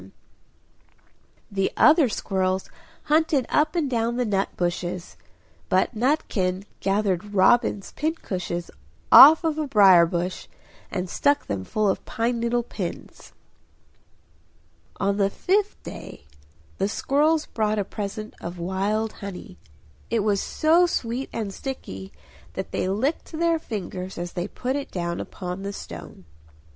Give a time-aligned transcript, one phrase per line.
[1.51, 2.71] The other squirrels
[3.03, 5.15] hunted up and down the nut bushes;
[5.69, 8.71] but Nutkin gathered robin's pincushions
[9.11, 10.47] off a briar bush,
[10.89, 13.31] and stuck them full of pine needle pins.
[14.99, 16.25] On the fifth day
[16.79, 19.59] the squirrels brought a present of wild honey;
[20.09, 22.11] it was so sweet and sticky
[22.53, 26.25] that they licked their fingers as they put it down upon the stone.